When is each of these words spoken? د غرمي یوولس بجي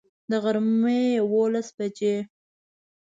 د 0.29 0.31
غرمي 0.43 1.01
یوولس 1.19 1.67
بجي 1.77 2.15